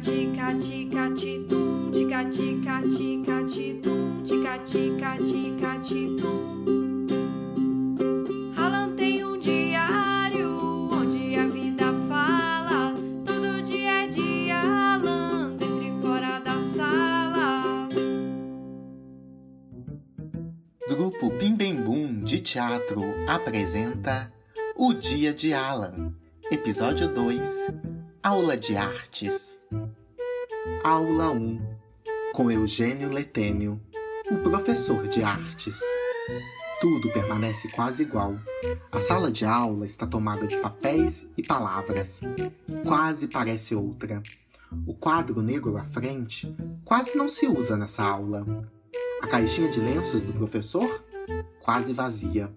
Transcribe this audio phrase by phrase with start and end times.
[0.00, 7.06] tica tica titum, tica tica tica titum, tica tica tica titum.
[8.56, 16.00] Alan tem um diário onde a vida fala, todo dia é dia Alan, dentro e
[16.02, 17.88] fora da sala.
[20.88, 24.32] Grupo Bim Bem Bum de Teatro apresenta
[24.76, 26.12] O Dia de Alan,
[26.50, 27.68] Episódio 2
[28.26, 29.56] Aula de Artes.
[30.82, 31.60] Aula 1
[32.32, 33.80] Com Eugênio Letênio,
[34.30, 35.80] o professor de artes.
[36.80, 38.36] Tudo permanece quase igual.
[38.92, 42.20] A sala de aula está tomada de papéis e palavras.
[42.84, 44.22] Quase parece outra.
[44.86, 46.54] O quadro negro à frente
[46.84, 48.46] quase não se usa nessa aula.
[49.22, 51.04] A caixinha de lenços do professor?
[51.60, 52.52] Quase vazia.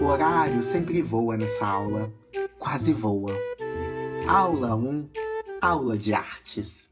[0.00, 2.12] O horário sempre voa nessa aula.
[2.58, 3.32] Quase voa.
[4.26, 5.08] Aula 1
[5.60, 6.89] Aula de Artes.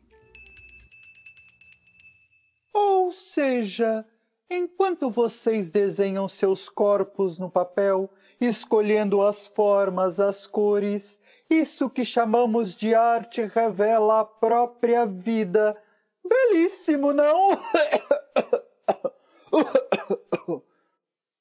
[3.19, 4.05] Seja,
[4.51, 12.77] enquanto vocês desenham seus corpos no papel, escolhendo as formas, as cores, isso que chamamos
[12.77, 15.77] de arte revela a própria vida.
[16.25, 17.51] Belíssimo, não?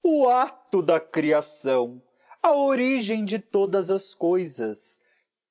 [0.03, 2.01] o ato da criação,
[2.41, 5.01] a origem de todas as coisas.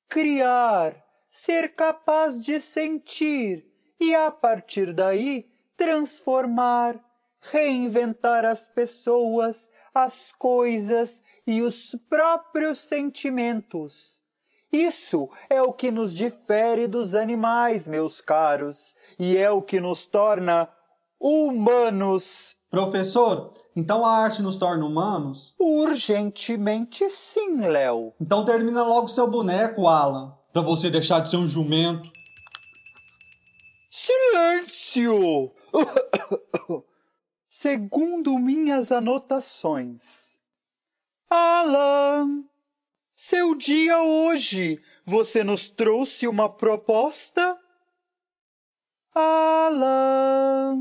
[0.09, 3.67] Criar, ser capaz de sentir
[4.01, 6.97] e, a partir daí, transformar,
[7.41, 14.21] reinventar as pessoas, as coisas e os próprios sentimentos.
[14.73, 20.07] Isso é o que nos difere dos animais, meus caros, e é o que nos
[20.07, 20.69] torna
[21.21, 22.57] humanos.
[22.69, 25.55] Professor, então a arte nos torna humanos?
[25.59, 28.13] Urgentemente sim, Léo.
[28.21, 32.11] Então termina logo seu boneco, Alan, para você deixar de ser um jumento.
[34.07, 35.53] Silêncio!
[37.49, 40.39] Segundo minhas anotações.
[41.29, 42.45] Alan,
[43.17, 47.61] seu dia hoje, você nos trouxe uma proposta?
[49.13, 50.79] Alan.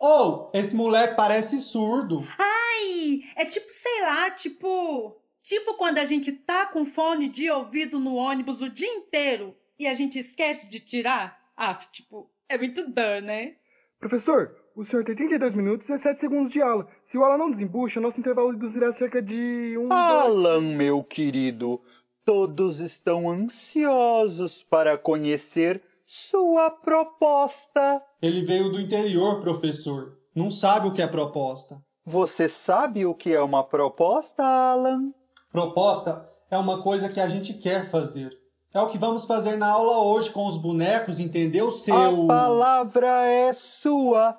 [0.00, 2.24] Oh, esse moleque parece surdo.
[2.38, 5.20] Ai, é tipo, sei lá, tipo.
[5.42, 9.88] Tipo quando a gente tá com fone de ouvido no ônibus o dia inteiro e
[9.88, 11.42] a gente esquece de tirar.
[11.56, 13.52] Ah, tipo, é muito dor, né?
[13.98, 16.86] Professor, o senhor tem 32 minutos e 17 segundos de aula.
[17.02, 19.88] Se o aula não desembucha, nosso intervalo reduzirá cerca de um.
[19.88, 21.80] dois- Alan, meu querido,
[22.24, 28.02] todos estão ansiosos para conhecer sua proposta.
[28.20, 30.18] Ele veio do interior, professor.
[30.34, 31.82] Não sabe o que é proposta.
[32.04, 35.12] Você sabe o que é uma proposta, Alan?
[35.50, 38.30] Proposta é uma coisa que a gente quer fazer.
[38.74, 41.70] É o que vamos fazer na aula hoje com os bonecos, entendeu?
[41.70, 42.24] Seu.
[42.24, 44.36] A palavra é sua,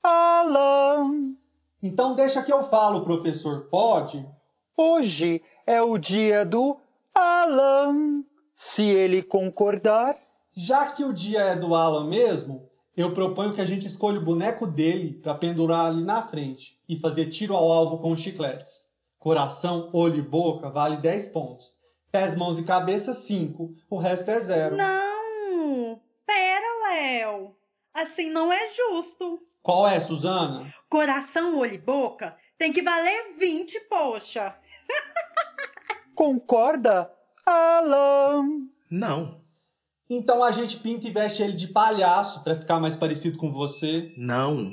[0.00, 1.34] Alan.
[1.82, 3.66] Então deixa que eu falo, professor.
[3.68, 4.24] Pode?
[4.76, 6.78] Hoje é o dia do
[7.12, 8.22] Alan.
[8.54, 10.16] Se ele concordar,
[10.54, 14.24] Já que o dia é do Alan mesmo, eu proponho que a gente escolha o
[14.24, 18.90] boneco dele para pendurar ali na frente e fazer tiro ao alvo com chicletes.
[19.18, 21.81] Coração, olho e boca vale 10 pontos.
[22.12, 23.74] Pés, mãos e cabeça, 5.
[23.90, 24.76] O resto é zero.
[24.76, 26.00] Não!
[26.26, 27.56] Pera, Léo.
[27.94, 29.40] Assim não é justo.
[29.62, 30.72] Qual é, Suzana?
[30.88, 34.54] Coração, olho e boca tem que valer 20, poxa.
[36.14, 37.12] concorda,
[37.44, 38.68] Alan?
[38.88, 39.42] Não,
[40.08, 44.14] Então a gente pinta e veste ele de palhaço para ficar mais parecido com você.
[44.16, 44.72] não,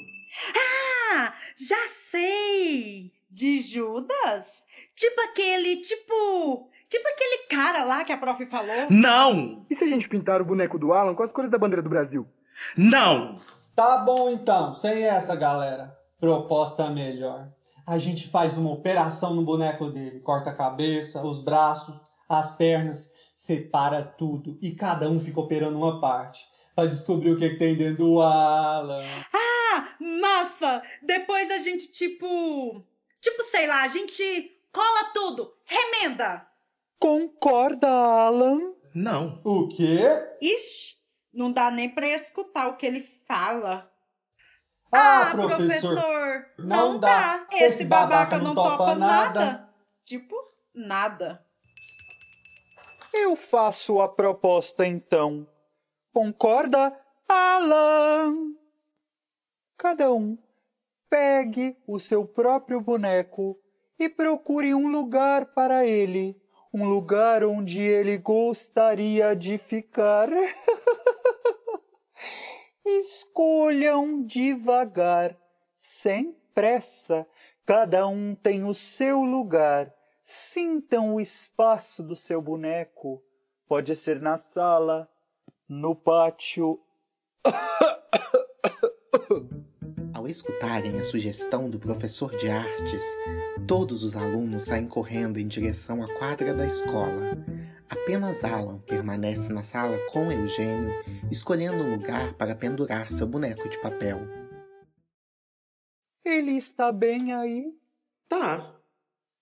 [1.16, 3.12] Ah, já sei!
[3.32, 4.64] De Judas?
[4.96, 6.70] Tipo aquele, tipo.
[6.90, 8.88] Tipo aquele cara lá que a prof falou.
[8.90, 11.82] não, E se a gente pintar o boneco do Alan com as cores da bandeira
[11.84, 12.28] do Brasil?
[12.76, 13.36] não.
[13.76, 15.96] Tá bom então, sem essa, galera.
[16.20, 17.48] Proposta melhor.
[17.88, 20.20] A gente faz uma operação no boneco dele.
[20.20, 21.96] Corta a cabeça, os braços,
[22.28, 24.58] as pernas, separa tudo.
[24.62, 26.46] E cada um fica operando uma parte.
[26.76, 29.06] Pra descobrir o que, que tem dentro do Alan.
[29.34, 30.82] Ah, massa!
[31.02, 32.84] Depois a gente, tipo.
[33.22, 36.46] Tipo, sei lá, a gente cola tudo, remenda!
[37.00, 38.74] Concorda, Alan?
[38.94, 39.42] Não.
[39.46, 40.00] O quê?
[40.42, 40.96] Ixi,
[41.34, 43.90] não dá nem pra escutar o que ele fala.
[44.92, 47.38] Ah, professor, não, não dá.
[47.38, 47.48] dá.
[47.54, 49.40] Esse Esse babaca, babaca não não topa topa nada.
[49.46, 49.70] nada.
[50.04, 50.36] Tipo,
[50.74, 51.46] nada.
[53.14, 55.48] Eu faço a proposta então.
[56.12, 56.94] Concorda,
[57.28, 58.54] Alan?
[59.78, 60.38] Cada um
[61.10, 63.58] pegue o seu próprio boneco
[63.98, 66.39] e procure um lugar para ele.
[66.72, 70.30] Um lugar onde ele gostaria de ficar.
[72.86, 75.38] Escolham devagar,
[75.78, 77.28] sem pressa,
[77.66, 79.94] cada um tem o seu lugar.
[80.24, 83.24] Sintam o espaço do seu boneco.
[83.68, 85.10] Pode ser na sala,
[85.68, 86.80] no pátio.
[90.30, 93.04] Ao escutarem a sugestão do professor de artes,
[93.68, 97.36] todos os alunos saem correndo em direção à quadra da escola.
[97.90, 100.94] Apenas Alan permanece na sala com Eugênio,
[101.32, 104.20] escolhendo um lugar para pendurar seu boneco de papel.
[106.24, 107.76] Ele está bem aí?
[108.28, 108.80] Tá.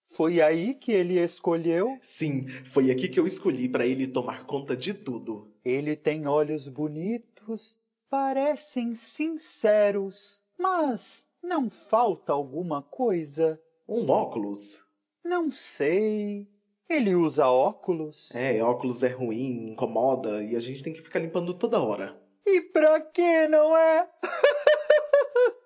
[0.02, 1.98] Foi aí que ele escolheu?
[2.02, 5.54] Sim, foi aqui que eu escolhi para ele tomar conta de tudo.
[5.66, 7.78] Ele tem olhos bonitos,
[8.10, 13.62] parecem sinceros, mas não falta alguma coisa.
[13.88, 14.84] Um óculos.
[15.24, 16.48] Não sei.
[16.90, 18.34] Ele usa óculos?
[18.34, 22.18] É, óculos é ruim, incomoda e a gente tem que ficar limpando toda hora.
[22.46, 24.10] E pra quê, não é?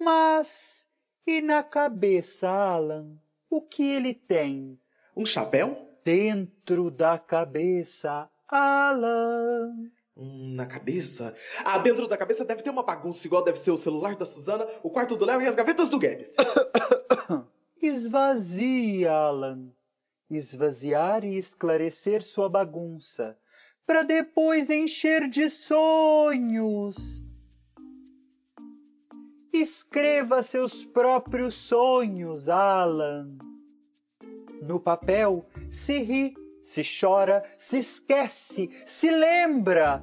[0.00, 0.88] Mas
[1.24, 3.16] e na cabeça, Alan?
[3.48, 4.80] O que ele tem?
[5.16, 5.88] Um chapéu?
[6.04, 9.92] Dentro da cabeça, Alan.
[10.16, 11.34] Hum, na cabeça?
[11.64, 14.66] Ah, dentro da cabeça deve ter uma bagunça igual deve ser o celular da Suzana,
[14.82, 16.34] o quarto do Léo e as gavetas do Guedes.
[17.80, 19.72] Esvazia, Alan.
[20.30, 23.36] Esvaziar e esclarecer sua bagunça,
[23.86, 27.22] para depois encher de sonhos.
[29.52, 33.36] Escreva seus próprios sonhos, Alan.
[34.62, 40.02] No papel, se ri, se chora, se esquece, se lembra.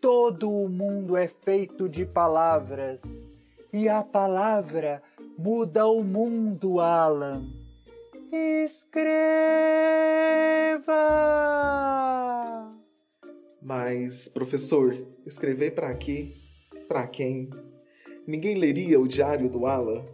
[0.00, 3.30] Todo o mundo é feito de palavras
[3.72, 5.00] e a palavra
[5.38, 7.44] muda o mundo, Alan.
[8.32, 9.12] Escreva!
[13.60, 16.32] Mas, professor, escrever para quê?
[16.88, 17.48] Para quem?
[18.26, 20.04] Ninguém leria o diário do Alan?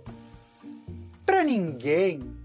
[1.25, 2.38] Para ninguém.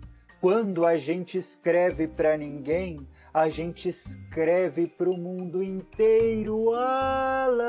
[0.43, 7.63] Quando a gente escreve para ninguém, a gente escreve para o mundo inteiro, Alan.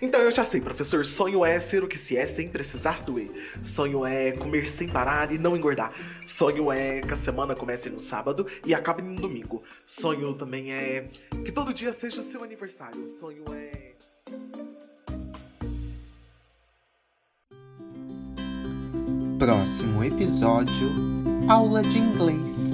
[0.00, 1.04] Então eu já sei, professor.
[1.04, 3.28] Sonho é ser o que se é sem precisar doer.
[3.62, 5.92] Sonho é comer sem parar e não engordar.
[6.26, 9.62] Sonho é que a semana comece no sábado e acabe no domingo.
[9.84, 11.10] Sonho também é
[11.44, 13.06] que todo dia seja o seu aniversário.
[13.06, 13.85] Sonho é.
[19.38, 20.90] Próximo episódio:
[21.46, 22.72] Aula de Inglês.